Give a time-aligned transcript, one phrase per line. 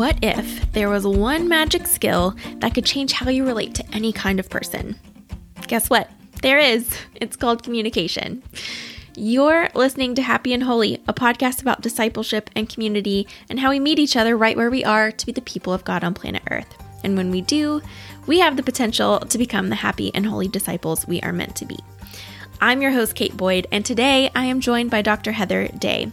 [0.00, 4.14] What if there was one magic skill that could change how you relate to any
[4.14, 4.98] kind of person?
[5.66, 6.10] Guess what?
[6.40, 6.90] There is.
[7.16, 8.42] It's called communication.
[9.14, 13.78] You're listening to Happy and Holy, a podcast about discipleship and community and how we
[13.78, 16.44] meet each other right where we are to be the people of God on planet
[16.50, 16.74] Earth.
[17.04, 17.82] And when we do,
[18.26, 21.66] we have the potential to become the happy and holy disciples we are meant to
[21.66, 21.78] be.
[22.62, 25.32] I'm your host, Kate Boyd, and today I am joined by Dr.
[25.32, 26.10] Heather Day.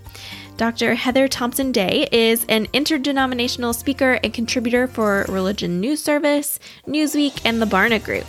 [0.57, 0.95] Dr.
[0.95, 7.61] Heather Thompson Day is an interdenominational speaker and contributor for Religion News Service, Newsweek, and
[7.61, 8.25] the Barna Group.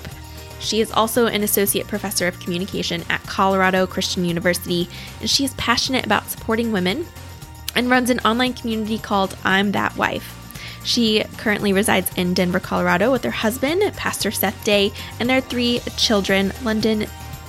[0.61, 5.55] She is also an associate professor of communication at Colorado Christian University, and she is
[5.55, 7.07] passionate about supporting women
[7.75, 10.35] and runs an online community called I'm That Wife.
[10.85, 15.81] She currently resides in Denver, Colorado with her husband, Pastor Seth Day, and their three
[15.97, 17.07] children, London,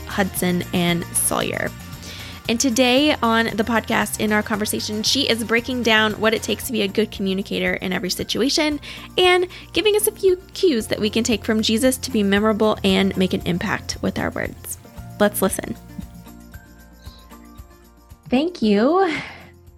[0.07, 1.69] Hudson, and Sawyer.
[2.49, 6.65] And today on the podcast, in our conversation, she is breaking down what it takes
[6.65, 8.79] to be a good communicator in every situation
[9.19, 12.75] and giving us a few cues that we can take from Jesus to be memorable
[12.83, 14.79] and make an impact with our words.
[15.19, 15.75] Let's listen.
[18.29, 19.15] Thank you,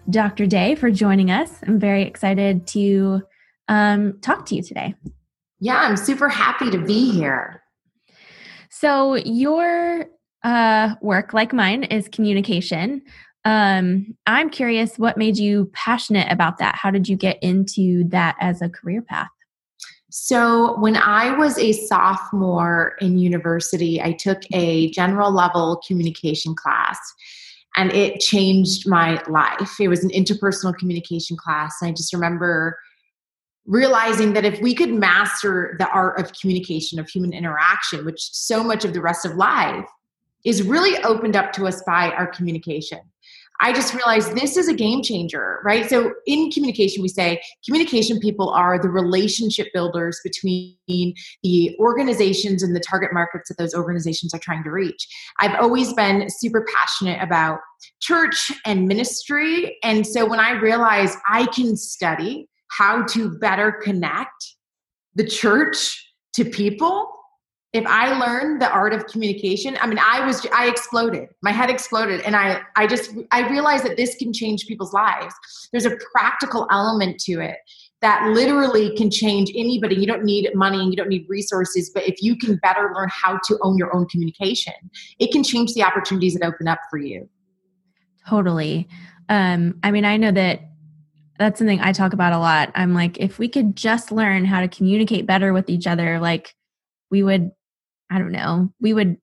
[0.10, 0.48] Dr.
[0.48, 1.52] Day, for joining us.
[1.68, 3.22] I'm very excited to
[3.68, 4.96] um, talk to you today.
[5.60, 7.64] Yeah, I'm super happy to be here.
[8.70, 10.08] So, your
[10.44, 13.02] uh, work, like mine, is communication.
[13.46, 16.76] Um, I'm curious what made you passionate about that?
[16.76, 19.30] How did you get into that as a career path?
[20.14, 27.00] So, when I was a sophomore in university, I took a general level communication class
[27.78, 29.80] and it changed my life.
[29.80, 31.78] It was an interpersonal communication class.
[31.82, 32.78] And I just remember
[33.66, 38.64] realizing that if we could master the art of communication, of human interaction, which so
[38.64, 39.86] much of the rest of life
[40.46, 43.00] is really opened up to us by our communication.
[43.64, 45.88] I just realized this is a game changer, right?
[45.88, 50.76] So, in communication, we say communication people are the relationship builders between
[51.44, 55.08] the organizations and the target markets that those organizations are trying to reach.
[55.40, 57.60] I've always been super passionate about
[58.02, 59.78] church and ministry.
[59.84, 64.56] And so, when I realized I can study how to better connect
[65.14, 67.12] the church to people
[67.74, 71.30] if i learned the art of communication i mean i was i exploded.
[71.42, 75.34] My head exploded and i i just i realized that this can change people's lives.
[75.72, 77.58] There's a practical element to it
[78.02, 79.96] that literally can change anybody.
[79.96, 83.10] You don't need money and you don't need resources but if you can better learn
[83.12, 84.74] how to own your own communication
[85.20, 87.30] it can change the opportunities that open up for you.
[88.28, 88.88] Totally.
[89.30, 90.62] Um i mean i know that
[91.40, 92.72] that's something i talk about a lot.
[92.76, 96.54] I'm like if we could just learn how to communicate better with each other like
[97.10, 97.52] we would
[98.12, 99.18] I don't know, we would,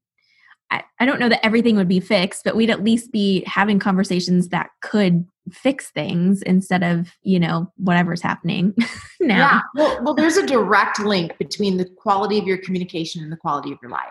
[0.70, 3.78] I, I don't know that everything would be fixed, but we'd at least be having
[3.78, 8.74] conversations that could fix things instead of, you know, whatever's happening
[9.20, 9.36] now.
[9.36, 9.60] Yeah.
[9.74, 13.72] Well, well, there's a direct link between the quality of your communication and the quality
[13.72, 14.06] of your life.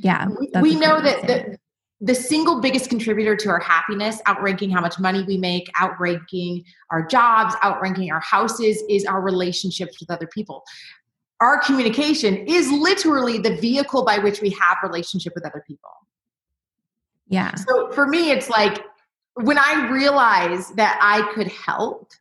[0.00, 0.28] Yeah.
[0.28, 1.58] We, we know that the,
[2.00, 7.06] the single biggest contributor to our happiness, outranking how much money we make, outranking our
[7.06, 10.62] jobs, outranking our houses, is our relationships with other people
[11.40, 15.90] our communication is literally the vehicle by which we have relationship with other people.
[17.28, 17.54] Yeah.
[17.54, 18.84] So for me it's like
[19.34, 22.12] when i realized that i could help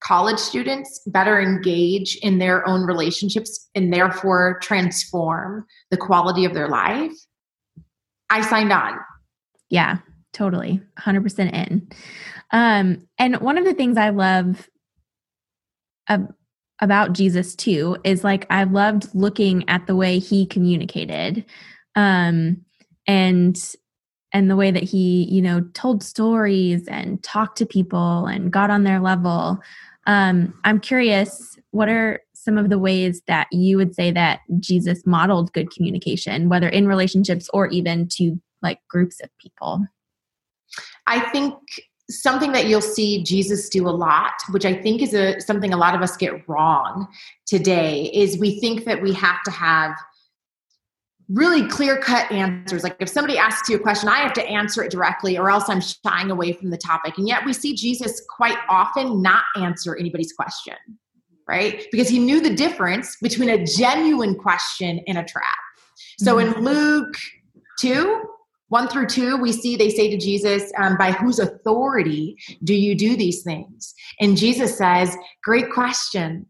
[0.00, 6.68] college students better engage in their own relationships and therefore transform the quality of their
[6.68, 7.12] life
[8.30, 8.98] i signed on.
[9.68, 9.98] Yeah
[10.32, 10.80] totally.
[10.98, 11.88] 100% in.
[12.50, 14.68] Um and one of the things i love
[16.80, 21.44] about Jesus too is like I loved looking at the way he communicated
[21.96, 22.60] um
[23.06, 23.74] and
[24.32, 28.70] and the way that he you know told stories and talked to people and got
[28.70, 29.60] on their level.
[30.06, 35.06] Um i'm curious what are some of the ways that you would say that jesus
[35.06, 39.86] modeled good communication whether in relationships or even to like groups of people?
[41.06, 41.54] I think
[42.10, 45.76] something that you'll see Jesus do a lot, which I think is a something a
[45.76, 47.08] lot of us get wrong
[47.46, 49.96] today, is we think that we have to have
[51.30, 52.82] really clear cut answers.
[52.82, 55.68] Like if somebody asks you a question, I have to answer it directly, or else
[55.68, 57.16] I'm shying away from the topic.
[57.16, 60.76] And yet we see Jesus quite often not answer anybody's question,
[61.48, 61.86] right?
[61.90, 65.56] Because he knew the difference between a genuine question and a trap.
[66.18, 66.60] So in mm-hmm.
[66.60, 67.16] Luke
[67.80, 68.22] 2,
[68.68, 72.94] 1 through 2, we see they say to Jesus, um, By whose authority do you
[72.94, 73.94] do these things?
[74.20, 76.46] And Jesus says, Great question.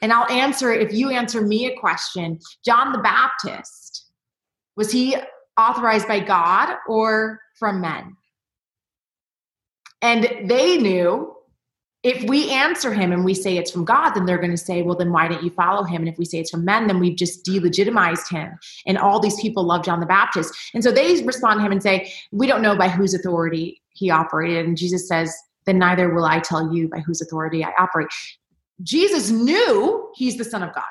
[0.00, 2.38] And I'll answer if you answer me a question.
[2.64, 4.10] John the Baptist,
[4.76, 5.16] was he
[5.58, 8.16] authorized by God or from men?
[10.00, 11.32] And they knew
[12.02, 14.82] if we answer him and we say it's from God, then they're going to say,
[14.82, 16.02] well, then why didn't you follow him?
[16.02, 18.58] And if we say it's from men, then we've just delegitimized him.
[18.86, 20.52] And all these people love John the Baptist.
[20.74, 24.10] And so they respond to him and say, we don't know by whose authority he
[24.10, 24.66] operated.
[24.66, 25.32] And Jesus says,
[25.64, 28.08] then neither will I tell you by whose authority I operate.
[28.82, 30.84] Jesus knew he's the Son of God.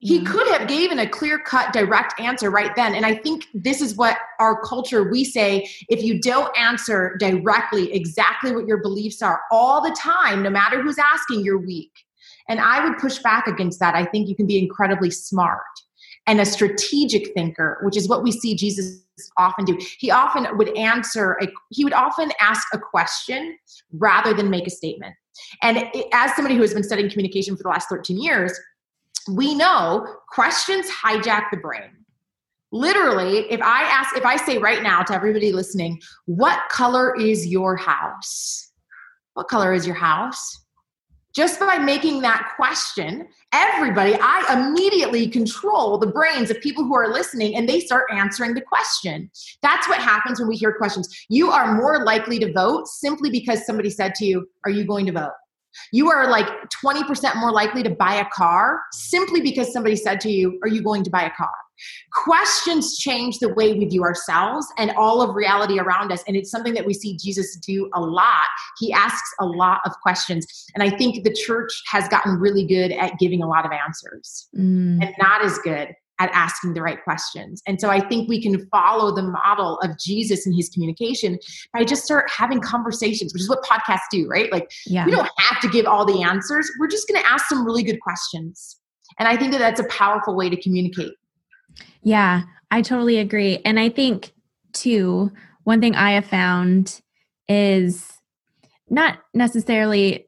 [0.00, 2.94] He could have given a clear cut direct answer right then.
[2.94, 7.92] And I think this is what our culture we say if you don't answer directly
[7.92, 11.90] exactly what your beliefs are all the time, no matter who's asking, you're weak.
[12.48, 13.96] And I would push back against that.
[13.96, 15.62] I think you can be incredibly smart
[16.28, 19.02] and a strategic thinker, which is what we see Jesus
[19.36, 19.76] often do.
[19.98, 23.58] He often would answer, a, he would often ask a question
[23.92, 25.14] rather than make a statement.
[25.62, 28.58] And as somebody who has been studying communication for the last 13 years,
[29.26, 31.90] we know questions hijack the brain.
[32.70, 37.46] Literally, if I ask, if I say right now to everybody listening, what color is
[37.46, 38.72] your house?
[39.34, 40.64] What color is your house?
[41.34, 47.12] Just by making that question, everybody, I immediately control the brains of people who are
[47.12, 49.30] listening and they start answering the question.
[49.62, 51.08] That's what happens when we hear questions.
[51.28, 55.06] You are more likely to vote simply because somebody said to you, Are you going
[55.06, 55.30] to vote?
[55.92, 56.46] You are like
[56.84, 60.82] 20% more likely to buy a car simply because somebody said to you, Are you
[60.82, 61.50] going to buy a car?
[62.12, 66.24] Questions change the way we view ourselves and all of reality around us.
[66.26, 68.48] And it's something that we see Jesus do a lot.
[68.78, 70.46] He asks a lot of questions.
[70.74, 74.48] And I think the church has gotten really good at giving a lot of answers
[74.56, 75.00] mm.
[75.02, 77.62] and not as good at asking the right questions.
[77.66, 81.38] And so I think we can follow the model of Jesus and his communication
[81.72, 84.50] by just start having conversations, which is what podcasts do, right?
[84.50, 85.04] Like yeah.
[85.04, 86.70] we don't have to give all the answers.
[86.78, 88.76] We're just going to ask some really good questions.
[89.18, 91.12] And I think that that's a powerful way to communicate.
[92.02, 93.60] Yeah, I totally agree.
[93.64, 94.32] And I think
[94.72, 95.32] too,
[95.64, 97.00] one thing I have found
[97.48, 98.12] is
[98.90, 100.26] not necessarily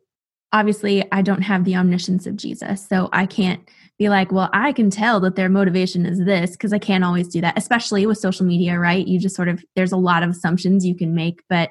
[0.52, 3.60] obviously I don't have the omniscience of Jesus, so I can't
[4.00, 7.28] be like, well, I can tell that their motivation is this because I can't always
[7.28, 9.06] do that, especially with social media, right?
[9.06, 11.42] You just sort of, there's a lot of assumptions you can make.
[11.50, 11.68] But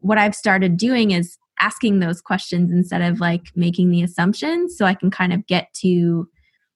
[0.00, 4.84] what I've started doing is asking those questions instead of like making the assumptions so
[4.84, 6.28] I can kind of get to,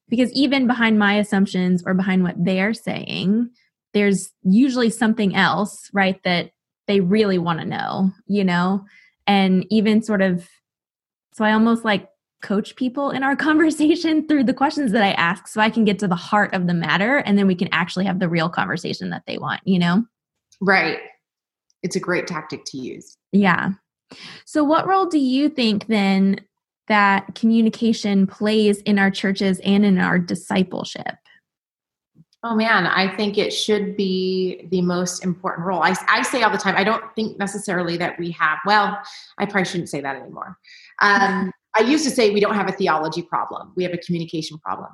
[0.09, 3.51] because even behind my assumptions or behind what they're saying,
[3.95, 6.23] there's usually something else, right?
[6.23, 6.53] That
[6.87, 8.85] they really want to know, you know?
[9.27, 10.49] And even sort of,
[11.35, 12.09] so I almost like
[12.43, 15.99] coach people in our conversation through the questions that I ask so I can get
[16.01, 19.11] to the heart of the matter and then we can actually have the real conversation
[19.11, 20.05] that they want, you know?
[20.61, 20.99] Right.
[21.83, 23.17] It's a great tactic to use.
[23.33, 23.71] Yeah.
[24.45, 26.41] So, what role do you think then
[26.89, 31.15] that communication plays in our churches and in our discipleship?
[32.45, 35.83] Oh man, I think it should be the most important role.
[35.83, 38.99] I, I say all the time, I don't think necessarily that we have, well,
[39.39, 40.57] I probably shouldn't say that anymore.
[41.03, 44.59] Um, I used to say we don't have a theology problem, we have a communication
[44.59, 44.91] problem.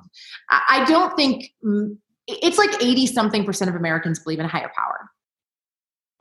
[0.49, 4.71] I don't think mm, it's like 80 something percent of Americans believe in a higher
[4.75, 5.09] power.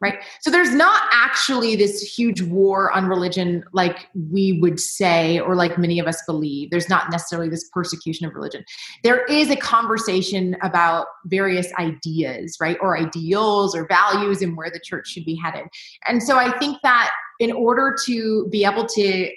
[0.01, 0.19] Right?
[0.43, 5.79] So there's not actually this huge war on religion like we would say, or like
[5.79, 6.71] many of us believe.
[6.71, 8.65] There's not necessarily this persecution of religion.
[9.03, 12.77] There is a conversation about various ideas, right?
[12.83, 15.69] Or ideals or values and where the church should be headed.
[16.07, 19.31] And so I think that in order to be able to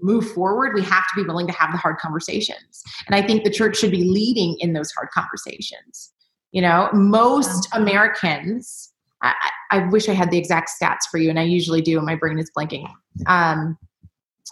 [0.00, 2.82] move forward, we have to be willing to have the hard conversations.
[3.06, 6.12] And I think the church should be leading in those hard conversations.
[6.52, 9.34] You know, most Americans, I,
[9.70, 12.14] I wish I had the exact stats for you, and I usually do, and my
[12.14, 12.88] brain is blanking.
[13.26, 13.76] Um,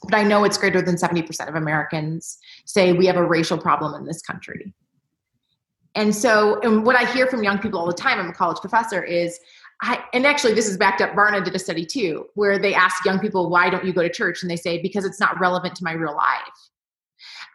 [0.05, 3.95] but I know it's greater than 70% of Americans say we have a racial problem
[3.95, 4.75] in this country.
[5.95, 8.61] And so, and what I hear from young people all the time, I'm a college
[8.61, 9.41] professor, is
[9.83, 11.13] I, and actually, this is backed up.
[11.13, 14.09] Barna did a study too, where they ask young people, why don't you go to
[14.09, 14.43] church?
[14.43, 16.71] And they say, because it's not relevant to my real life.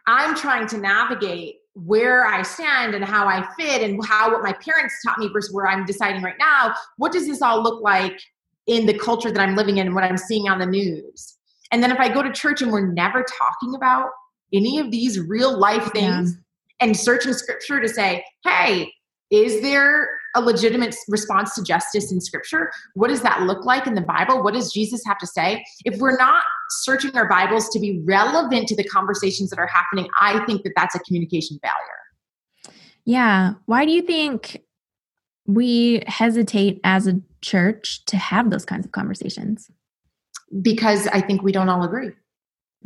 [0.06, 4.52] I'm trying to navigate where I stand and how I fit and how what my
[4.52, 6.74] parents taught me versus where I'm deciding right now.
[6.96, 8.20] What does this all look like
[8.66, 11.38] in the culture that I'm living in and what I'm seeing on the news?
[11.72, 14.10] And then if I go to church and we're never talking about
[14.52, 16.86] any of these real life things yeah.
[16.86, 18.92] and searching scripture to say, hey,
[19.30, 22.70] is there a legitimate response to justice in scripture?
[22.94, 24.42] What does that look like in the Bible?
[24.42, 25.64] What does Jesus have to say?
[25.84, 30.08] If we're not searching our Bibles to be relevant to the conversations that are happening,
[30.20, 32.74] I think that that's a communication failure.
[33.04, 33.54] Yeah.
[33.66, 34.62] Why do you think
[35.46, 39.70] we hesitate as a church to have those kinds of conversations?
[40.60, 42.10] Because I think we don't all agree.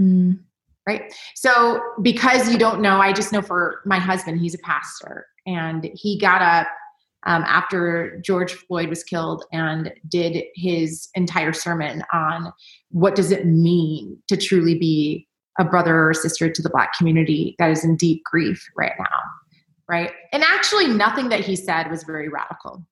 [0.00, 0.40] Mm.
[0.86, 1.12] Right.
[1.34, 5.90] So, because you don't know, I just know for my husband, he's a pastor, and
[5.94, 6.68] he got up
[7.26, 12.52] um, after George Floyd was killed and did his entire sermon on
[12.90, 15.26] what does it mean to truly be
[15.58, 19.20] a brother or sister to the Black community that is in deep grief right now.
[19.88, 20.12] Right.
[20.32, 22.84] And actually, nothing that he said was very radical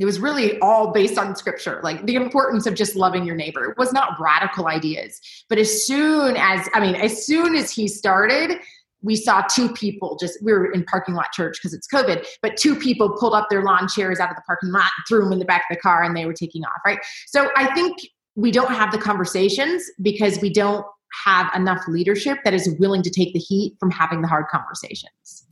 [0.00, 3.70] it was really all based on scripture, like the importance of just loving your neighbor.
[3.70, 5.20] It was not radical ideas.
[5.50, 8.60] But as soon as, I mean, as soon as he started,
[9.02, 12.56] we saw two people just, we were in parking lot church because it's COVID, but
[12.56, 15.38] two people pulled up their lawn chairs out of the parking lot, threw them in
[15.38, 16.98] the back of the car, and they were taking off, right?
[17.26, 17.98] So I think
[18.34, 20.84] we don't have the conversations because we don't
[21.24, 25.46] have enough leadership that is willing to take the heat from having the hard conversations.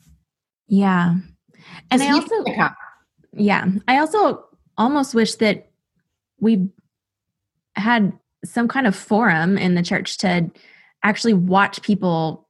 [0.68, 1.16] Yeah.
[1.90, 2.44] And I also,
[3.32, 3.66] yeah.
[3.88, 4.44] I also
[4.76, 5.70] almost wish that
[6.38, 6.68] we
[7.74, 8.12] had
[8.44, 10.50] some kind of forum in the church to
[11.02, 12.47] actually watch people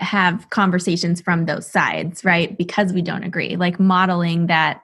[0.00, 2.56] have conversations from those sides, right?
[2.56, 4.82] Because we don't agree, like modeling that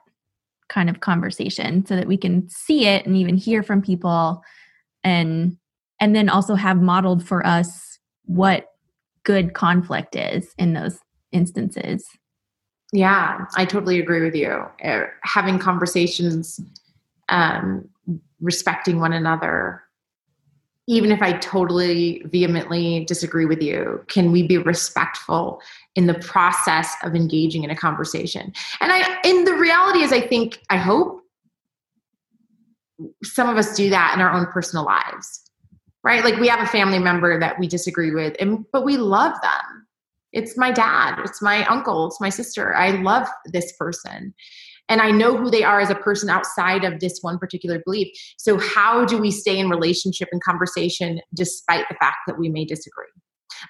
[0.69, 4.43] kind of conversation so that we can see it and even hear from people
[5.03, 5.57] and
[5.99, 8.67] and then also have modeled for us what
[9.23, 10.99] good conflict is in those
[11.31, 12.07] instances.
[12.93, 14.63] Yeah, I totally agree with you.
[14.83, 16.59] Uh, having conversations,
[17.29, 17.89] um,
[18.39, 19.83] respecting one another,
[20.87, 25.61] even if I totally vehemently disagree with you, can we be respectful
[25.95, 28.53] in the process of engaging in a conversation?
[28.79, 31.21] And I, in the reality is, I think, I hope
[33.23, 35.51] some of us do that in our own personal lives,
[36.03, 36.23] right?
[36.23, 39.87] Like we have a family member that we disagree with, and but we love them
[40.33, 42.75] it's my dad, it's my uncle, it's my sister.
[42.75, 44.33] I love this person.
[44.89, 48.07] And I know who they are as a person outside of this one particular belief.
[48.37, 52.65] So, how do we stay in relationship and conversation despite the fact that we may
[52.65, 53.07] disagree?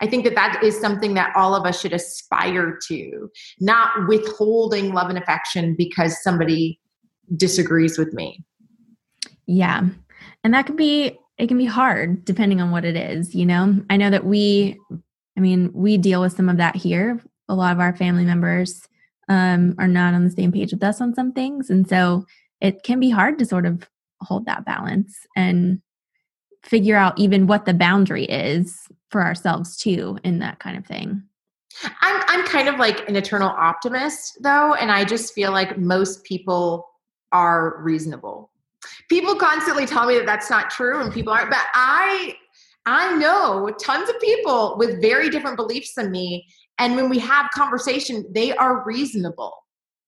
[0.01, 4.93] I think that that is something that all of us should aspire to, not withholding
[4.93, 6.79] love and affection because somebody
[7.35, 8.43] disagrees with me.
[9.45, 9.83] Yeah.
[10.43, 13.81] And that can be it can be hard depending on what it is, you know.
[13.89, 14.77] I know that we
[15.37, 17.21] I mean, we deal with some of that here.
[17.47, 18.87] A lot of our family members
[19.29, 21.69] um, are not on the same page with us on some things.
[21.69, 22.25] And so
[22.61, 23.87] it can be hard to sort of
[24.21, 25.81] hold that balance and
[26.63, 31.23] figure out even what the boundary is for ourselves too in that kind of thing.
[32.01, 36.23] I'm I'm kind of like an eternal optimist though and I just feel like most
[36.23, 36.87] people
[37.31, 38.51] are reasonable.
[39.09, 42.35] People constantly tell me that that's not true and people aren't but I
[42.85, 46.47] I know tons of people with very different beliefs than me.
[46.79, 49.53] And when we have conversation, they are reasonable.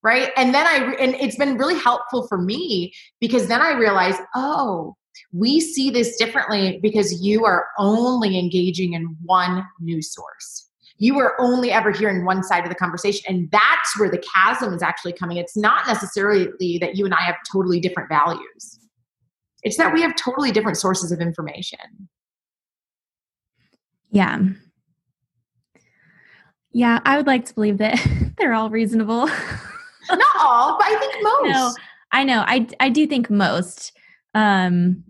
[0.02, 0.32] Right.
[0.38, 4.96] And then I, and it's been really helpful for me because then I realize, oh,
[5.34, 10.70] we see this differently because you are only engaging in one news source.
[10.98, 13.24] You are only ever hearing one side of the conversation.
[13.28, 15.38] And that's where the chasm is actually coming.
[15.38, 16.46] It's not necessarily
[16.80, 18.80] that you and I have totally different values,
[19.64, 22.10] it's that we have totally different sources of information.
[24.12, 24.40] Yeah.
[26.72, 28.00] Yeah, I would like to believe that
[28.38, 29.28] they're all reasonable.
[29.28, 31.54] Not all, but I think most.
[31.54, 31.74] No,
[32.12, 32.44] I know.
[32.46, 33.94] I I do think most.
[34.34, 35.04] Um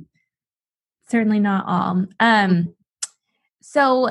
[1.07, 2.05] certainly not all.
[2.19, 2.73] Um
[3.61, 4.09] so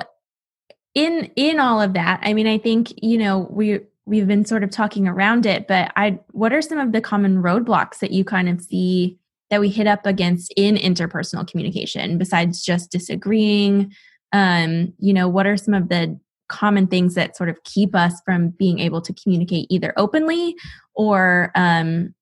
[0.94, 4.64] in in all of that, I mean I think, you know, we we've been sort
[4.64, 8.24] of talking around it, but I what are some of the common roadblocks that you
[8.24, 9.18] kind of see
[9.50, 13.92] that we hit up against in interpersonal communication besides just disagreeing
[14.32, 18.20] um, you know, what are some of the common things that sort of keep us
[18.24, 20.56] from being able to communicate either openly
[20.94, 22.14] or um,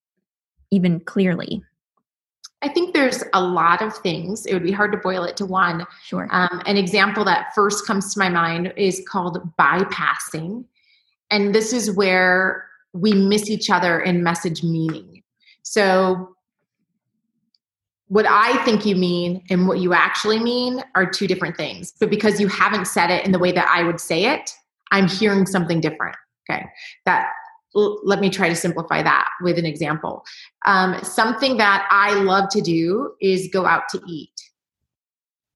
[0.71, 1.63] even clearly?
[2.63, 4.47] I think there's a lot of things.
[4.47, 5.87] It would be hard to boil it to one.
[6.05, 6.27] Sure.
[6.31, 10.65] Um, an example that first comes to my mind is called bypassing.
[11.31, 15.23] And this is where we miss each other in message meaning.
[15.63, 16.36] So
[18.09, 21.93] what I think you mean and what you actually mean are two different things.
[21.99, 24.51] But because you haven't said it in the way that I would say it,
[24.93, 26.17] I'm hearing something different.
[26.49, 26.65] Okay.
[27.05, 27.31] That
[27.75, 30.25] let me try to simplify that with an example.
[30.65, 34.31] Um, something that I love to do is go out to eat.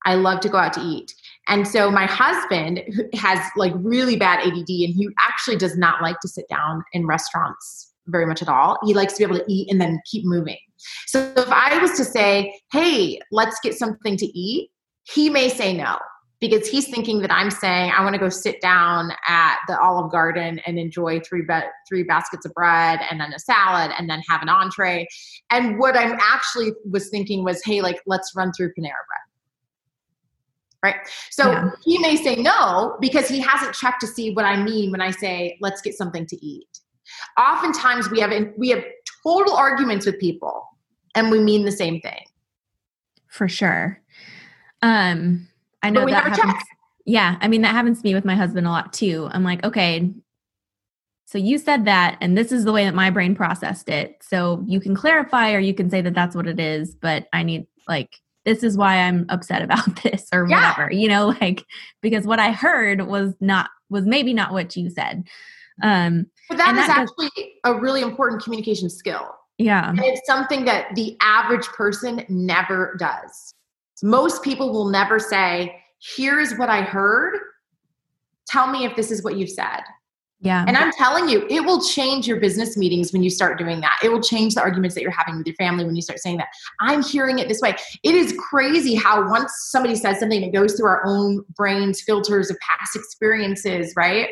[0.05, 1.15] I love to go out to eat.
[1.47, 2.83] And so my husband
[3.15, 7.07] has like really bad ADD and he actually does not like to sit down in
[7.07, 8.77] restaurants very much at all.
[8.85, 10.57] He likes to be able to eat and then keep moving.
[11.07, 14.71] So if I was to say, hey, let's get something to eat,
[15.03, 15.97] he may say no
[16.39, 20.11] because he's thinking that I'm saying I want to go sit down at the Olive
[20.11, 24.21] Garden and enjoy three ba- three baskets of bread and then a salad and then
[24.27, 25.07] have an entree.
[25.51, 29.21] And what I'm actually was thinking was, hey, like let's run through Panera Bread.
[30.83, 30.95] Right.
[31.29, 31.69] So yeah.
[31.85, 35.11] he may say no because he hasn't checked to see what I mean when I
[35.11, 36.81] say let's get something to eat
[37.39, 38.83] oftentimes we have we have
[39.23, 40.67] total arguments with people
[41.15, 42.25] and we mean the same thing.
[43.27, 44.01] For sure.
[44.81, 45.47] Um,
[45.83, 46.53] I know that happens.
[46.53, 46.65] Check.
[47.05, 49.29] Yeah, I mean that happens to me with my husband a lot too.
[49.31, 50.11] I'm like, okay,
[51.31, 54.17] so you said that, and this is the way that my brain processed it.
[54.21, 56.93] So you can clarify, or you can say that that's what it is.
[56.93, 60.71] But I need like this is why I'm upset about this, or yeah.
[60.71, 60.91] whatever.
[60.91, 61.63] You know, like
[62.01, 65.23] because what I heard was not was maybe not what you said.
[65.81, 69.33] Um, but that is actually a really important communication skill.
[69.61, 73.53] Yeah, and it's something that the average person never does.
[74.03, 75.81] Most people will never say,
[76.15, 77.37] "Here's what I heard."
[78.47, 79.81] Tell me if this is what you've said.
[80.43, 80.65] Yeah.
[80.67, 83.99] And I'm telling you, it will change your business meetings when you start doing that.
[84.03, 86.37] It will change the arguments that you're having with your family when you start saying
[86.37, 86.47] that.
[86.79, 87.75] I'm hearing it this way.
[88.01, 92.49] It is crazy how once somebody says something, it goes through our own brains, filters
[92.49, 94.29] of past experiences, right?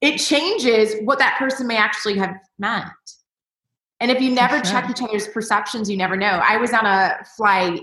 [0.00, 2.86] It changes what that person may actually have meant.
[4.00, 4.64] And if you never sure.
[4.64, 6.40] check each other's perceptions, you never know.
[6.42, 7.82] I was on a flight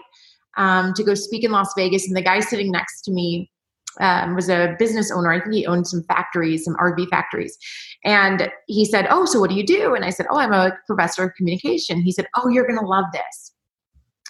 [0.57, 3.51] um, to go speak in Las Vegas, and the guy sitting next to me
[3.99, 5.31] um, was a business owner.
[5.31, 7.57] I think he owned some factories, some RV factories.
[8.03, 9.95] And he said, Oh, so what do you do?
[9.95, 12.01] And I said, Oh, I'm a professor of communication.
[12.01, 13.53] He said, Oh, you're going to love this.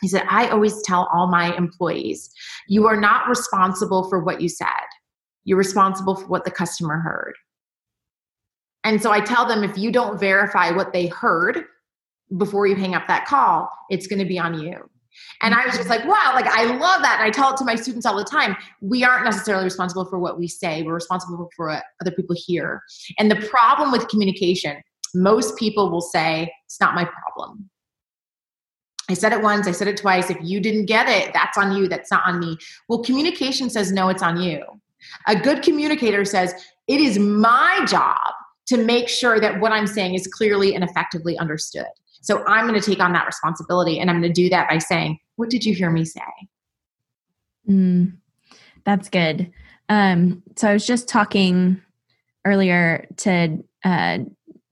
[0.01, 2.29] He said, I always tell all my employees,
[2.67, 4.67] you are not responsible for what you said,
[5.43, 7.33] you're responsible for what the customer heard.
[8.83, 11.65] And so I tell them if you don't verify what they heard
[12.35, 14.89] before you hang up that call, it's going to be on you.
[15.41, 17.17] And I was just like, wow, like I love that.
[17.19, 18.55] And I tell it to my students all the time.
[18.81, 22.81] We aren't necessarily responsible for what we say, we're responsible for what other people hear.
[23.17, 24.77] And the problem with communication,
[25.15, 27.69] most people will say, it's not my problem.
[29.09, 30.29] I said it once, I said it twice.
[30.29, 32.57] If you didn't get it, that's on you, that's not on me.
[32.89, 34.63] Well, communication says, no, it's on you.
[35.27, 36.53] A good communicator says,
[36.87, 38.33] it is my job
[38.67, 41.85] to make sure that what I'm saying is clearly and effectively understood.
[42.27, 44.79] So I'm going to take on that responsibility and I'm going to do that by
[44.79, 46.19] saying, What did you hear me say?
[47.69, 48.17] Mm,
[48.83, 49.49] that's good.
[49.87, 51.81] Um, so I was just talking
[52.43, 54.17] earlier to uh,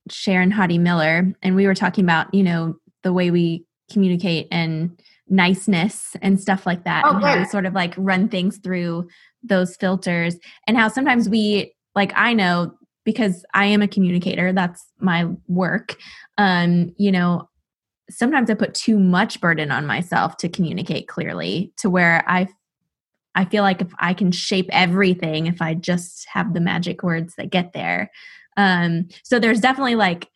[0.09, 4.99] Sharon Hodde Miller, and we were talking about, you know, the way we communicate and
[5.29, 9.07] niceness and stuff like that, oh, and how we sort of like run things through
[9.43, 10.35] those filters,
[10.67, 12.73] and how sometimes we, like, I know
[13.05, 15.95] because I am a communicator, that's my work.
[16.37, 17.47] Um, you know,
[18.09, 22.47] sometimes I put too much burden on myself to communicate clearly to where I
[23.37, 27.35] I feel like if I can shape everything if I just have the magic words
[27.35, 28.09] that get there.
[28.55, 30.29] Um, so there's definitely like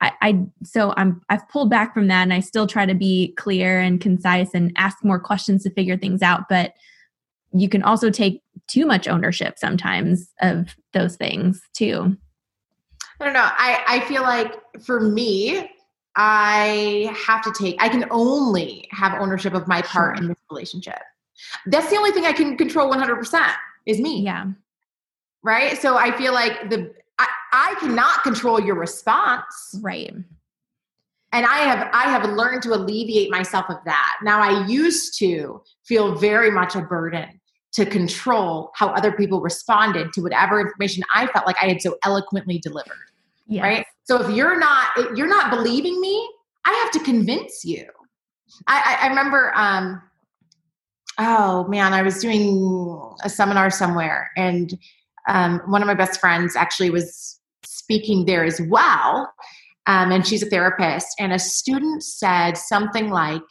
[0.00, 3.34] I, I so I'm I've pulled back from that and I still try to be
[3.36, 6.74] clear and concise and ask more questions to figure things out, but
[7.52, 12.16] you can also take too much ownership sometimes of those things too.
[13.20, 13.48] I don't know.
[13.50, 14.54] I, I feel like
[14.84, 15.70] for me,
[16.16, 20.22] I have to take, I can only have ownership of my part sure.
[20.22, 20.98] in this relationship.
[21.66, 23.52] That's the only thing I can control 100%
[23.86, 24.22] is me.
[24.22, 24.46] Yeah.
[25.42, 25.80] Right.
[25.80, 29.78] So I feel like the, I, I cannot control your response.
[29.80, 30.12] Right.
[31.32, 34.16] And I have, I have learned to alleviate myself of that.
[34.22, 37.37] Now I used to feel very much a burden
[37.72, 41.96] to control how other people responded to whatever information I felt like I had so
[42.04, 42.96] eloquently delivered.
[43.46, 43.62] Yes.
[43.62, 43.86] Right.
[44.04, 46.28] So if you're not if you're not believing me,
[46.64, 47.86] I have to convince you.
[48.66, 50.02] I, I, I remember um
[51.18, 54.78] oh man, I was doing a seminar somewhere and
[55.28, 59.32] um, one of my best friends actually was speaking there as well.
[59.86, 61.08] Um, and she's a therapist.
[61.18, 63.42] And a student said something like,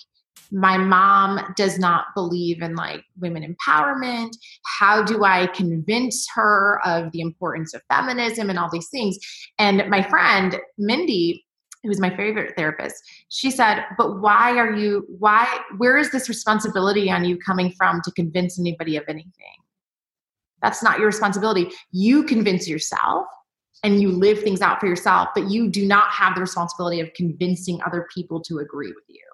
[0.51, 4.35] my mom does not believe in like women empowerment.
[4.79, 9.17] How do i convince her of the importance of feminism and all these things?
[9.59, 11.43] And my friend mindy
[11.83, 12.95] who's my favorite therapist
[13.29, 18.01] she said but why are you why where is this responsibility on you coming from
[18.03, 19.31] to convince anybody of anything?
[20.61, 21.69] That's not your responsibility.
[21.91, 23.27] You convince yourself
[23.83, 27.13] and you live things out for yourself but you do not have the responsibility of
[27.13, 29.26] convincing other people to agree with you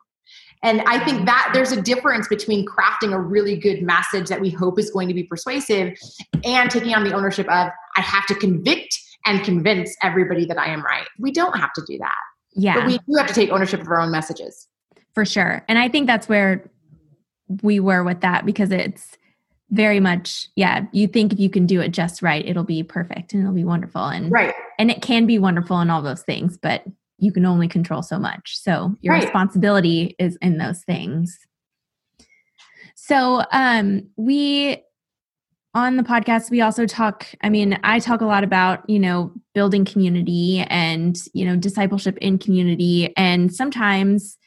[0.63, 4.49] and I think that there's a difference between crafting a really good message that we
[4.49, 5.97] hope is going to be persuasive
[6.43, 10.67] and taking on the ownership of, I have to convict and convince everybody that I
[10.67, 11.08] am right.
[11.19, 12.15] We don't have to do that.
[12.56, 12.76] Yeah.
[12.76, 14.67] But we do have to take ownership of our own messages.
[15.13, 15.63] For sure.
[15.67, 16.69] And I think that's where
[17.62, 19.17] we were with that because it's
[19.69, 23.34] very much, yeah, you think if you can do it just right, it'll be perfect
[23.34, 24.06] and it'll be wonderful.
[24.06, 24.54] And right.
[24.80, 26.84] And it can be wonderful and all those things, but
[27.23, 28.57] you can only control so much.
[28.57, 29.23] So your right.
[29.23, 31.38] responsibility is in those things.
[32.95, 34.83] So um we
[35.75, 39.31] on the podcast we also talk i mean i talk a lot about you know
[39.55, 44.38] building community and you know discipleship in community and sometimes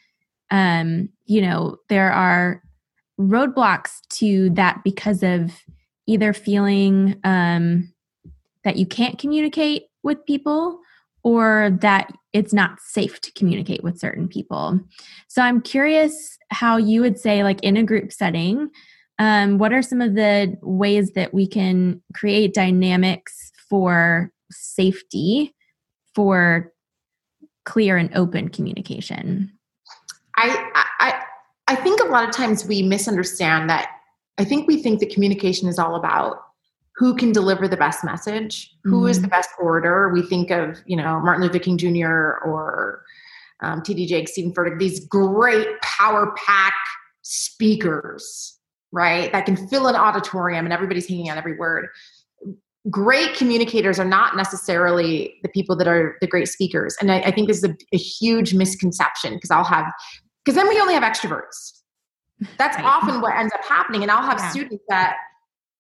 [0.53, 2.63] um you know there are
[3.19, 5.53] roadblocks to that because of
[6.07, 7.93] either feeling um
[8.63, 10.79] that you can't communicate with people
[11.27, 14.79] or that it's not safe to communicate with certain people.
[15.27, 18.71] So i'm curious how you would say like in a group setting
[19.19, 25.55] um, what are some of the ways that we can create dynamics for safety
[26.15, 26.73] for
[27.65, 29.51] clear and open communication?
[30.37, 31.23] I, I
[31.69, 33.89] i think a lot of times we misunderstand that.
[34.39, 36.46] I think we think that communication is all about
[36.97, 38.91] who can deliver the best message mm-hmm.
[38.91, 39.31] who is the mm-hmm.
[39.31, 43.03] best orator we think of you know martin luther king jr or
[43.63, 46.75] um, td jakes stephen furtick these great power pack
[47.23, 48.57] speakers
[48.93, 49.31] right?
[49.33, 51.89] That can fill an auditorium and everybody's hanging on every word.
[52.89, 56.97] Great communicators are not necessarily the people that are the great speakers.
[57.01, 59.93] And I, I think this is a, a huge misconception because I'll have,
[60.45, 61.73] because then we only have extroverts.
[62.59, 62.85] That's right.
[62.85, 64.03] often what ends up happening.
[64.03, 64.51] And I'll have yeah.
[64.51, 65.17] students that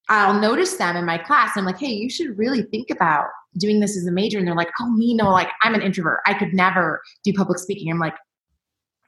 [0.08, 1.52] I'll notice them in my class.
[1.56, 3.26] I'm like, hey, you should really think about
[3.58, 4.38] doing this as a major.
[4.38, 6.20] And they're like, oh, me, no, like I'm an introvert.
[6.26, 7.90] I could never do public speaking.
[7.90, 8.14] I'm like,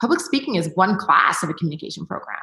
[0.01, 2.37] public speaking is one class of a communication program.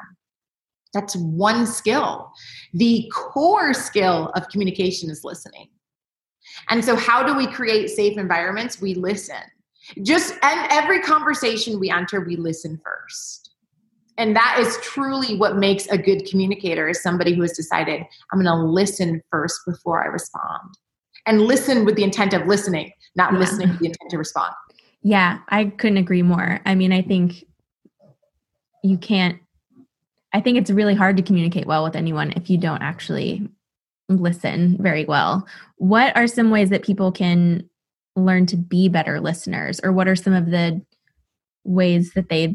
[0.95, 2.31] That's one skill.
[2.73, 5.69] The core skill of communication is listening.
[6.71, 8.81] And so, how do we create safe environments?
[8.81, 9.37] We listen.
[10.03, 13.46] Just and every conversation we enter, we listen first.
[14.19, 18.03] And that is truly what makes a good communicator is somebody who has decided,
[18.33, 20.75] I'm going to listen first before I respond.
[21.27, 23.39] And listen with the intent of listening, not yeah.
[23.41, 24.55] listening with the intent to respond.
[25.03, 26.61] Yeah, I couldn't agree more.
[26.65, 27.45] I mean, I think
[28.83, 29.39] you can't
[30.33, 33.49] I think it's really hard to communicate well with anyone if you don't actually
[34.11, 35.47] listen very well.
[35.77, 37.69] What are some ways that people can
[38.17, 40.83] learn to be better listeners or what are some of the
[41.65, 42.55] ways that they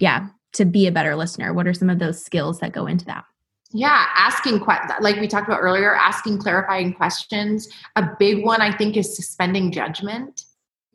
[0.00, 1.52] yeah, to be a better listener?
[1.52, 3.24] What are some of those skills that go into that?
[3.72, 7.68] Yeah, asking questions, like we talked about earlier, asking clarifying questions.
[7.96, 10.44] A big one I think is suspending judgment.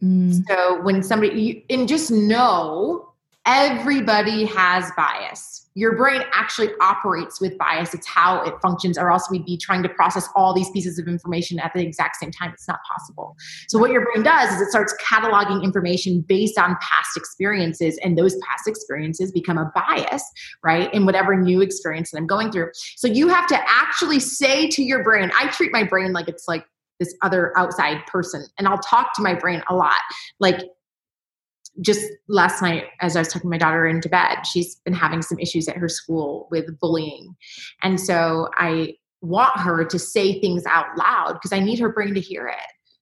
[0.02, 0.48] Mm.
[0.48, 3.12] So when somebody you, and just know
[3.46, 7.94] everybody has bias your brain actually operates with bias.
[7.94, 11.08] It's how it functions, or else we'd be trying to process all these pieces of
[11.08, 12.52] information at the exact same time.
[12.54, 13.38] It's not possible.
[13.70, 18.18] So, what your brain does is it starts cataloging information based on past experiences, and
[18.18, 20.24] those past experiences become a bias,
[20.64, 22.72] right, in whatever new experience that I'm going through.
[22.98, 26.48] So, you have to actually say to your brain, I treat my brain like it's
[26.48, 26.66] like
[27.00, 30.02] this other outside person, and I'll talk to my brain a lot.
[30.42, 30.60] Like,
[31.82, 35.40] just last night as i was tucking my daughter into bed she's been having some
[35.40, 37.36] issues at her school with bullying.
[37.82, 42.14] And so i want her to say things out loud because i need her brain
[42.14, 42.56] to hear it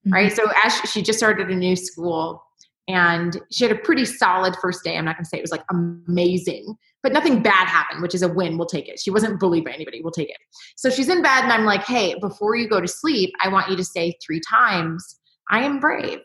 [0.08, 0.12] mm-hmm.
[0.12, 0.32] right?
[0.32, 2.42] So as she just started a new school
[2.86, 4.96] and she had a pretty solid first day.
[4.96, 8.22] I'm not going to say it was like amazing but nothing bad happened which is
[8.22, 8.58] a win.
[8.58, 8.98] We'll take it.
[8.98, 10.00] She wasn't bullied by anybody.
[10.02, 10.38] We'll take it.
[10.76, 13.68] So she's in bed and i'm like hey before you go to sleep i want
[13.70, 15.18] you to say three times
[15.50, 16.20] i am brave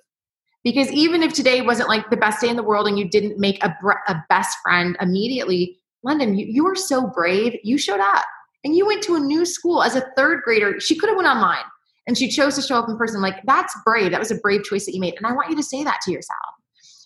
[0.63, 3.37] because even if today wasn't like the best day in the world and you didn't
[3.37, 3.75] make a,
[4.07, 7.57] a best friend immediately, London, you, you were so brave.
[7.63, 8.23] You showed up
[8.63, 10.79] and you went to a new school as a third grader.
[10.79, 11.63] She could have went online
[12.07, 13.21] and she chose to show up in person.
[13.21, 14.11] Like that's brave.
[14.11, 15.15] That was a brave choice that you made.
[15.15, 16.39] And I want you to say that to yourself.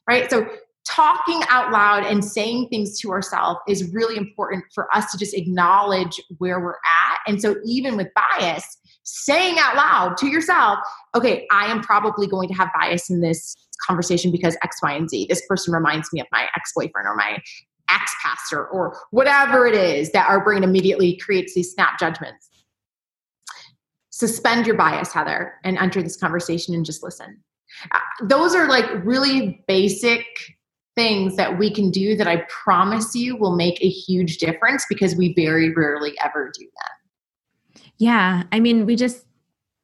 [0.07, 0.29] Right.
[0.29, 0.47] So
[0.87, 5.33] talking out loud and saying things to ourselves is really important for us to just
[5.33, 7.19] acknowledge where we're at.
[7.27, 10.79] And so even with bias, saying out loud to yourself,
[11.15, 15.09] okay, I am probably going to have bias in this conversation because X, Y, and
[15.09, 15.27] Z.
[15.29, 17.41] This person reminds me of my ex boyfriend or my
[17.89, 22.49] ex pastor or whatever it is that our brain immediately creates these snap judgments.
[24.09, 27.41] Suspend your bias, Heather, and enter this conversation and just listen.
[27.91, 30.25] Uh, those are like really basic
[30.95, 35.15] things that we can do that I promise you will make a huge difference because
[35.15, 36.96] we very rarely ever do them.
[37.97, 38.43] Yeah.
[38.51, 39.25] I mean, we just,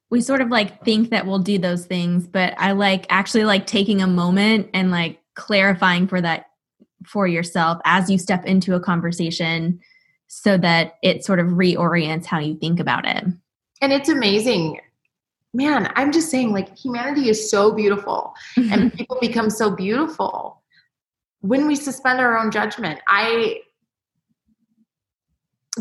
[0.10, 3.66] we sort of like think that we'll do those things, but I like actually like
[3.66, 6.48] taking a moment and like clarifying for that
[7.06, 9.80] for yourself as you step into a conversation
[10.28, 13.24] so that it sort of reorients how you think about it.
[13.82, 14.80] And it's amazing.
[15.54, 20.64] Man, I'm just saying, like, humanity is so beautiful and people become so beautiful
[21.42, 23.00] when we suspend our own judgment.
[23.08, 23.60] I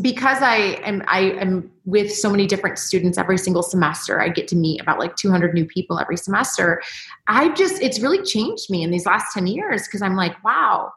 [0.01, 4.49] because I am I am with so many different students every single semester, I get
[4.49, 6.83] to meet about like 200 new people every semester.
[7.29, 10.93] I just it's really changed me in these last 10 years because I'm like, wow,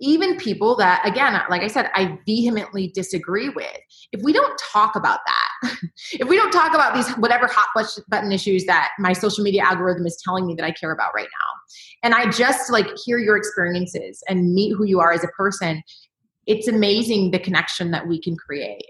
[0.00, 3.78] even people that again like i said i vehemently disagree with
[4.12, 5.76] if we don't talk about that
[6.12, 7.68] if we don't talk about these whatever hot
[8.08, 11.28] button issues that my social media algorithm is telling me that i care about right
[11.28, 15.28] now and i just like hear your experiences and meet who you are as a
[15.28, 15.80] person
[16.46, 18.84] it's amazing the connection that we can create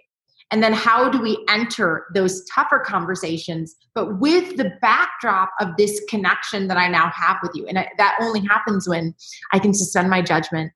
[0.51, 6.01] and then how do we enter those tougher conversations, but with the backdrop of this
[6.09, 7.67] connection that I now have with you?
[7.67, 9.15] And I, that only happens when
[9.53, 10.73] I can suspend my judgment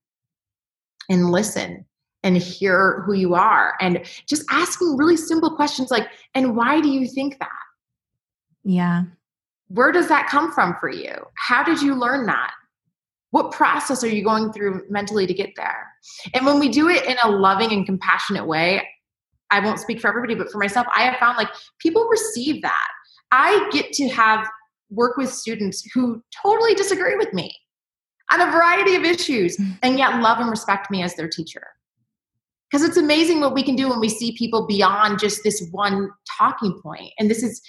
[1.08, 1.84] and listen
[2.24, 6.88] and hear who you are and just asking really simple questions like, and why do
[6.88, 7.48] you think that?
[8.64, 9.04] Yeah.
[9.68, 11.14] Where does that come from for you?
[11.36, 12.50] How did you learn that?
[13.30, 15.86] What process are you going through mentally to get there?
[16.34, 18.86] And when we do it in a loving and compassionate way,
[19.50, 22.88] I won't speak for everybody, but for myself, I have found like people receive that.
[23.30, 24.48] I get to have
[24.90, 27.54] work with students who totally disagree with me
[28.30, 29.78] on a variety of issues mm.
[29.82, 31.66] and yet love and respect me as their teacher.
[32.70, 36.10] Because it's amazing what we can do when we see people beyond just this one
[36.38, 37.10] talking point.
[37.18, 37.62] And this is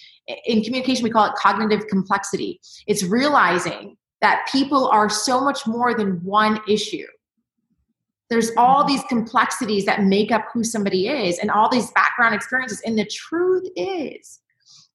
[0.45, 2.59] in communication, we call it cognitive complexity.
[2.85, 7.05] It's realizing that people are so much more than one issue.
[8.29, 12.81] There's all these complexities that make up who somebody is and all these background experiences.
[12.85, 14.39] And the truth is,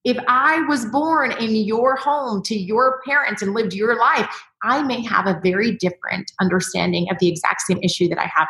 [0.04, 4.28] if I was born in your home to your parents and lived your life,
[4.62, 8.46] I may have a very different understanding of the exact same issue that I have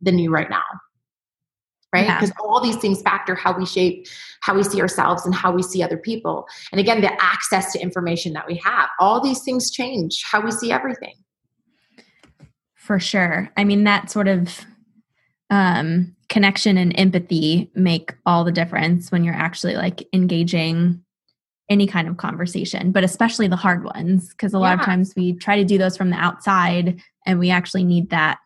[0.00, 0.62] than you right now.
[1.94, 2.08] Right?
[2.08, 2.44] Because yeah.
[2.44, 4.06] all these things factor how we shape
[4.40, 6.46] how we see ourselves and how we see other people.
[6.72, 10.50] And again, the access to information that we have, all these things change how we
[10.50, 11.14] see everything.
[12.74, 13.48] For sure.
[13.56, 14.66] I mean, that sort of
[15.50, 21.00] um, connection and empathy make all the difference when you're actually like engaging
[21.70, 25.32] any kind of conversation, but especially the hard ones, because a lot of times we
[25.32, 28.38] try to do those from the outside and we actually need that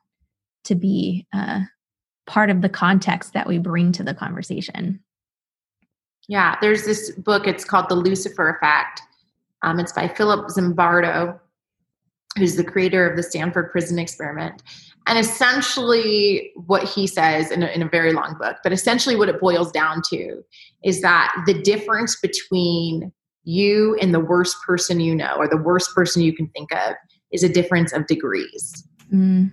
[0.65, 1.63] to be uh,
[2.29, 5.01] part of the context that we bring to the conversation.
[6.29, 9.01] Yeah, there's this book, it's called The Lucifer Effect.
[9.63, 11.41] Um, it's by Philip Zimbardo
[12.39, 14.63] who's the creator of the Stanford Prison Experiment.
[15.07, 19.29] And essentially, what he says in a, in a very long book, but essentially, what
[19.29, 20.43] it boils down to
[20.85, 23.13] is that the difference between
[23.45, 26.95] you and the worst person you know, or the worst person you can think of,
[27.33, 28.87] is a difference of degrees.
[29.13, 29.53] Mm.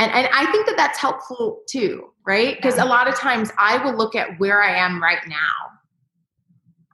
[0.00, 2.56] And, and I think that that's helpful too, right?
[2.56, 2.84] Because yeah.
[2.84, 5.36] a lot of times I will look at where I am right now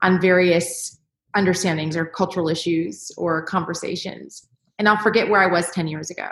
[0.03, 1.01] on various
[1.35, 4.47] understandings or cultural issues or conversations
[4.79, 6.29] and I'll forget where I was 10 years ago.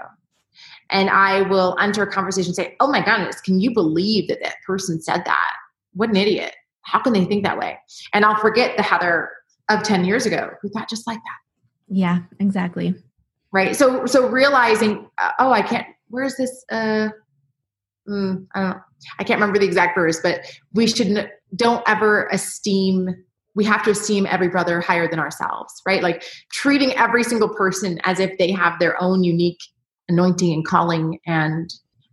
[0.90, 4.42] And I will enter a conversation and say, Oh my goodness, can you believe that
[4.42, 5.52] that person said that?
[5.94, 6.54] What an idiot.
[6.82, 7.78] How can they think that way?
[8.12, 9.30] And I'll forget the Heather
[9.70, 11.38] of 10 years ago who thought just like that.
[11.88, 12.94] Yeah, exactly.
[13.52, 13.74] Right.
[13.74, 16.64] So, so realizing, uh, oh, I can't, where's this?
[16.70, 17.08] Uh,
[18.08, 18.78] mm, I don't
[19.18, 20.40] I can't remember the exact verse, but
[20.72, 23.08] we should don't ever esteem
[23.54, 26.02] we have to esteem every brother higher than ourselves, right?
[26.02, 29.60] Like treating every single person as if they have their own unique
[30.08, 31.72] anointing and calling and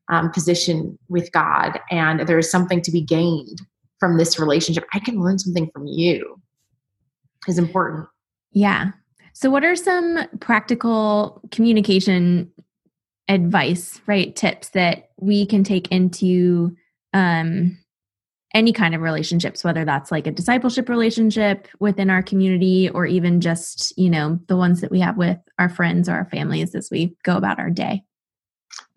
[0.10, 3.62] um, position with God, and there is something to be gained
[3.99, 4.86] from this relationship.
[4.93, 6.39] I can learn something from you
[7.47, 8.08] is important.
[8.51, 8.91] Yeah.
[9.34, 12.51] So, what are some practical communication
[13.32, 14.36] advice, right?
[14.36, 16.76] Tips that we can take into
[17.13, 17.78] um,
[18.54, 23.39] any kind of relationships whether that's like a discipleship relationship within our community or even
[23.39, 26.89] just you know the ones that we have with our friends or our families as
[26.91, 28.04] we go about our day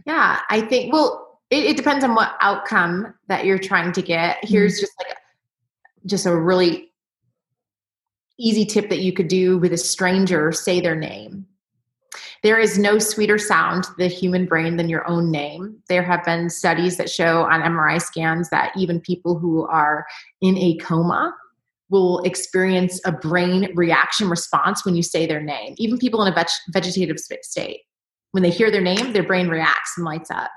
[0.06, 4.36] yeah i think well it, it depends on what outcome that you're trying to get
[4.38, 4.48] mm-hmm.
[4.48, 5.16] here's just like
[6.06, 6.90] just a really
[8.38, 11.46] easy tip that you could do with a stranger say their name
[12.44, 15.78] there is no sweeter sound to the human brain than your own name.
[15.88, 20.04] There have been studies that show on MRI scans that even people who are
[20.42, 21.34] in a coma
[21.88, 25.74] will experience a brain reaction response when you say their name.
[25.78, 27.80] Even people in a veg- vegetative state,
[28.32, 30.50] when they hear their name, their brain reacts and lights up.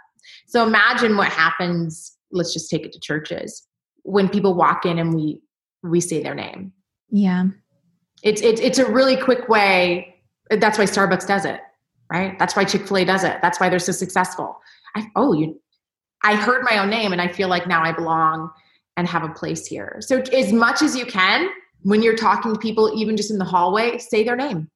[0.47, 2.17] So imagine what happens.
[2.32, 3.65] Let's just take it to churches
[4.04, 5.39] when people walk in and we
[5.84, 6.73] we say their name.
[7.12, 7.45] Yeah,
[8.23, 10.15] it's it's it's a really quick way.
[10.50, 11.62] That's why Starbucks does it
[12.12, 12.38] right?
[12.39, 13.38] That's why Chick fil A does it.
[13.41, 14.60] That's why they're so successful.
[14.96, 15.60] I, oh, you,
[16.24, 18.50] I heard my own name and I feel like now I belong
[18.96, 19.98] and have a place here.
[20.02, 21.50] So, as much as you can,
[21.84, 24.70] when you're talking to people, even just in the hallway, say their name.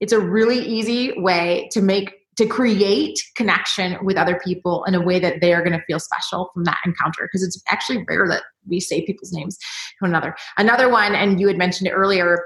[0.00, 5.00] It's a really easy way to make to create connection with other people in a
[5.00, 8.28] way that they are going to feel special from that encounter because it's actually rare
[8.28, 9.58] that we say people's names
[9.98, 10.36] to another.
[10.56, 12.44] Another one, and you had mentioned it earlier,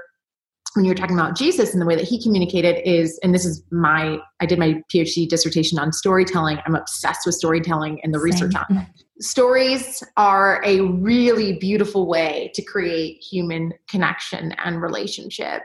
[0.75, 3.63] when you're talking about Jesus and the way that he communicated is, and this is
[3.71, 6.59] my, I did my PhD dissertation on storytelling.
[6.65, 8.23] I'm obsessed with storytelling and the Same.
[8.25, 8.87] research on it.
[9.23, 15.61] Stories are a really beautiful way to create human connection and relationship.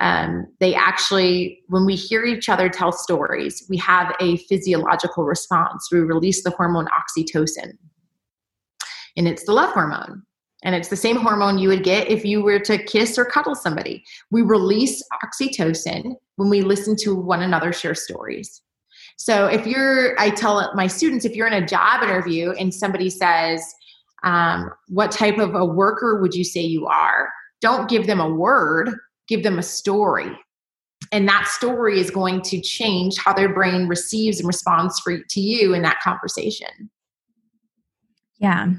[0.00, 5.88] Um, they actually, when we hear each other tell stories, we have a physiological response.
[5.90, 7.72] We release the hormone oxytocin,
[9.16, 10.22] and it's the love hormone.
[10.64, 13.54] And it's the same hormone you would get if you were to kiss or cuddle
[13.54, 14.04] somebody.
[14.30, 18.60] We release oxytocin when we listen to one another share stories.
[19.16, 23.10] So if you're, I tell my students, if you're in a job interview and somebody
[23.10, 23.62] says,
[24.24, 27.30] um, What type of a worker would you say you are?
[27.60, 28.90] Don't give them a word,
[29.28, 30.30] give them a story.
[31.12, 35.40] And that story is going to change how their brain receives and responds for, to
[35.40, 36.90] you in that conversation.
[38.38, 38.74] Yeah,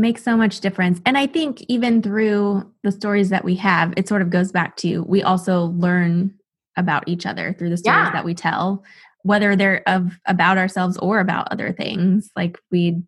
[0.00, 0.98] it makes so much difference.
[1.04, 4.76] And I think even through the stories that we have, it sort of goes back
[4.78, 6.32] to we also learn
[6.78, 8.12] about each other through the stories yeah.
[8.12, 8.82] that we tell,
[9.24, 12.30] whether they're of about ourselves or about other things.
[12.34, 13.02] Like we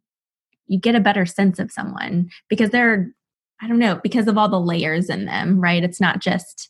[0.67, 3.11] you get a better sense of someone because they're
[3.63, 5.83] I don't know, because of all the layers in them, right?
[5.83, 6.69] It's not just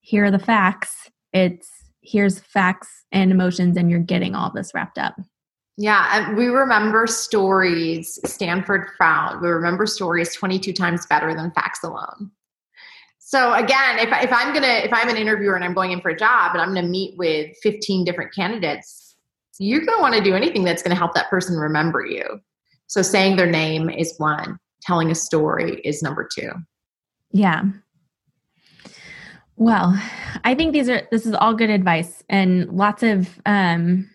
[0.00, 1.08] here are the facts.
[1.32, 1.70] It's
[2.02, 5.18] here's facts and emotions and you're getting all this wrapped up.
[5.78, 12.30] Yeah, we remember stories, Stanford found, we remember stories 22 times better than facts alone.
[13.18, 16.10] So again, if, if I'm gonna, if I'm an interviewer and I'm going in for
[16.10, 19.16] a job and I'm gonna meet with 15 different candidates,
[19.58, 22.40] you're gonna wanna do anything that's gonna help that person remember you.
[22.86, 26.50] So saying their name is one, telling a story is number two.
[27.32, 27.64] Yeah.
[29.56, 30.00] Well,
[30.44, 34.08] I think these are this is all good advice and lots of um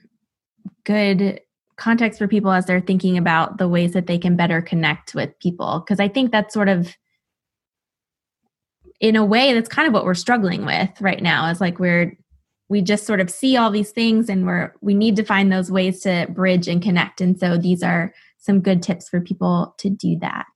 [0.85, 1.41] good
[1.81, 5.37] context for people as they're thinking about the ways that they can better connect with
[5.39, 5.79] people.
[5.79, 6.95] Because i think that's sort of
[8.99, 12.15] in a way that's kind of what we're struggling with right now is like we're
[12.69, 15.71] we just sort of see all these things and we're we need to find those
[15.71, 17.19] ways to bridge and connect.
[17.19, 20.47] And so these are some good tips for people to do that.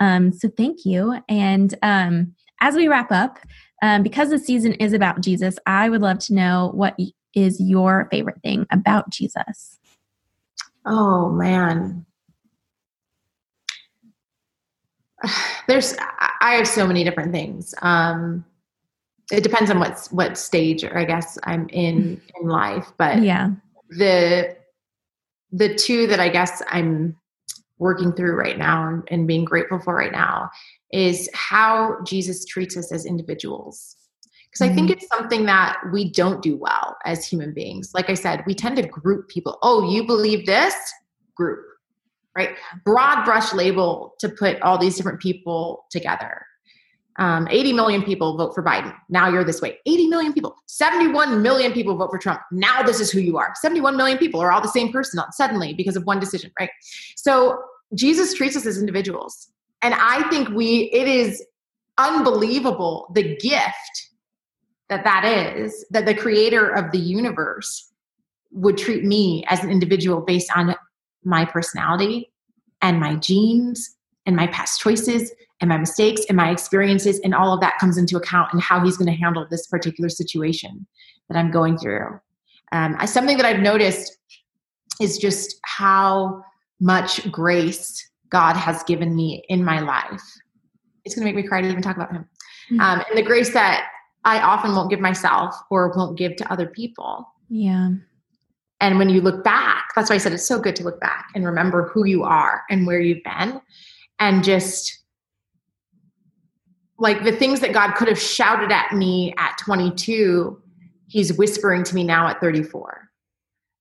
[0.00, 1.20] Um, so thank you.
[1.28, 3.38] And um, as we wrap up
[3.82, 6.96] um, because the season is about jesus i would love to know what
[7.34, 9.77] is your favorite thing about jesus
[10.86, 12.06] Oh man.
[15.66, 15.96] There's
[16.40, 17.74] I have so many different things.
[17.82, 18.44] Um
[19.30, 23.50] it depends on what what stage or I guess I'm in in life, but yeah.
[23.90, 24.56] The
[25.52, 27.16] the two that I guess I'm
[27.78, 30.50] working through right now and, and being grateful for right now
[30.92, 33.97] is how Jesus treats us as individuals
[34.58, 34.98] because I think mm-hmm.
[34.98, 37.92] it's something that we don't do well as human beings.
[37.94, 39.58] Like I said, we tend to group people.
[39.62, 40.74] Oh, you believe this?
[41.36, 41.64] Group,
[42.36, 42.50] right?
[42.84, 46.44] Broad brush label to put all these different people together.
[47.16, 48.94] Um, 80 million people vote for Biden.
[49.08, 49.78] Now you're this way.
[49.86, 50.54] 80 million people.
[50.66, 52.40] 71 million people vote for Trump.
[52.52, 53.52] Now this is who you are.
[53.60, 56.70] 71 million people are all the same person suddenly because of one decision, right?
[57.16, 57.60] So
[57.94, 59.48] Jesus treats us as individuals.
[59.82, 61.44] And I think we, it is
[61.98, 64.08] unbelievable the gift
[64.88, 67.92] that that is that the creator of the universe
[68.50, 70.74] would treat me as an individual based on
[71.24, 72.32] my personality
[72.80, 73.96] and my genes
[74.26, 77.98] and my past choices and my mistakes and my experiences and all of that comes
[77.98, 80.86] into account and how he's going to handle this particular situation
[81.28, 82.18] that i'm going through.
[82.72, 84.16] Um, something that i've noticed
[85.00, 86.42] is just how
[86.80, 90.22] much grace god has given me in my life.
[91.04, 92.28] It's going to make me cry to even talk about him.
[92.70, 92.80] Mm-hmm.
[92.80, 93.88] um, and the grace that
[94.24, 97.26] I often won't give myself or won't give to other people.
[97.48, 97.90] Yeah.
[98.80, 101.28] And when you look back, that's why I said it's so good to look back
[101.34, 103.60] and remember who you are and where you've been
[104.18, 104.98] and just
[106.98, 110.60] like the things that God could have shouted at me at 22,
[111.06, 113.08] he's whispering to me now at 34.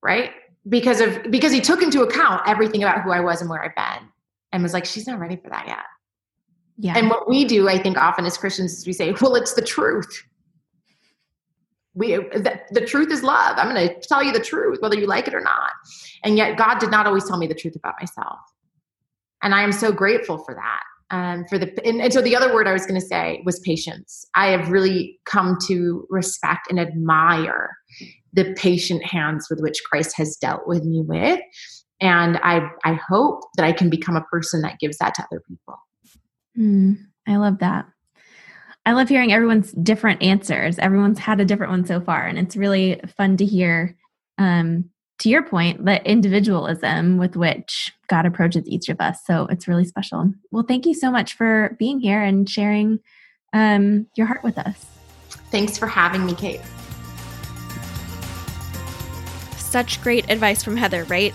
[0.03, 0.31] Right?
[0.69, 3.75] Because of because he took into account everything about who I was and where I've
[3.75, 4.09] been
[4.51, 5.85] and was like she's not ready for that yet.
[6.77, 6.93] Yeah.
[6.95, 9.61] And what we do, I think, often as Christians is we say, well, it's the
[9.61, 10.23] truth.
[11.95, 13.57] We, the, the truth is love.
[13.57, 15.71] I'm going to tell you the truth, whether you like it or not.
[16.23, 18.37] And yet, God did not always tell me the truth about myself.
[19.41, 20.81] And I am so grateful for that.
[21.09, 23.59] Um, for the and, and so the other word I was going to say was
[23.61, 24.25] patience.
[24.35, 27.77] I have really come to respect and admire
[28.33, 31.39] the patient hands with which Christ has dealt with me with,
[32.01, 35.41] and I I hope that I can become a person that gives that to other
[35.47, 35.77] people.
[36.57, 36.97] Mm,
[37.27, 37.85] I love that.
[38.85, 40.79] I love hearing everyone's different answers.
[40.79, 43.95] Everyone's had a different one so far, and it's really fun to hear.
[44.37, 44.89] Um,
[45.19, 49.19] to your point, the individualism with which God approaches each of us.
[49.25, 50.31] So it's really special.
[50.51, 52.99] Well, thank you so much for being here and sharing
[53.51, 54.85] um, your heart with us.
[55.49, 56.61] Thanks for having me, Kate.
[59.57, 61.33] Such great advice from Heather, right?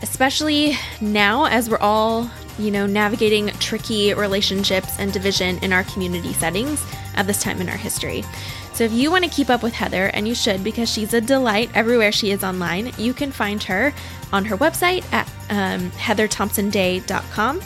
[0.00, 6.32] Especially now as we're all, you know, navigating tricky relationships and division in our community
[6.32, 6.84] settings
[7.14, 8.24] at this time in our history.
[8.72, 11.20] So if you want to keep up with Heather, and you should because she's a
[11.20, 13.92] delight everywhere she is online, you can find her
[14.32, 17.60] on her website at um, heatherthompsonday.com.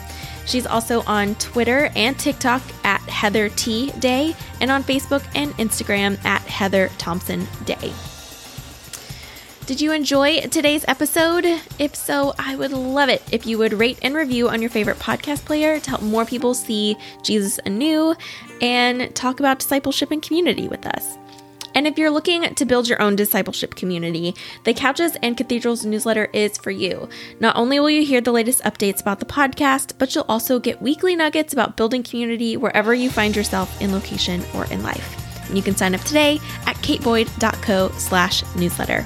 [0.45, 6.23] She's also on Twitter and TikTok at Heather T Day and on Facebook and Instagram
[6.25, 7.93] at Heather Thompson Day.
[9.65, 11.45] Did you enjoy today's episode?
[11.79, 14.99] If so, I would love it if you would rate and review on your favorite
[14.99, 18.13] podcast player to help more people see Jesus anew
[18.59, 21.17] and talk about discipleship and community with us.
[21.75, 24.35] And if you're looking to build your own discipleship community,
[24.65, 27.07] the Couches and Cathedrals newsletter is for you.
[27.39, 30.81] Not only will you hear the latest updates about the podcast, but you'll also get
[30.81, 35.47] weekly nuggets about building community wherever you find yourself in location or in life.
[35.47, 39.05] And you can sign up today at kateboyd.co slash newsletter